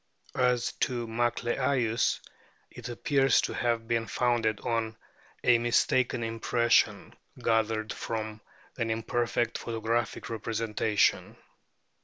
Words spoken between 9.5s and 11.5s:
perfect photographic representation."